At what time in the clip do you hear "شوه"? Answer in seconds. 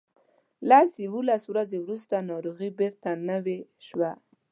3.87-4.11